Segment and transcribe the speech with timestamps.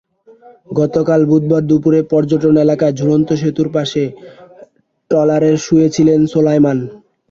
[0.71, 4.03] গতকাল বুধবার দুপুরে পর্যটন এলাকার ঝুলন্ত সেতুর পাশে
[5.11, 6.77] ট্রলারে শুয়ে ছিলেন সোলাইমান।